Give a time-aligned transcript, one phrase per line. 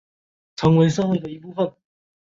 [0.55, 1.75] 成为社会的一部分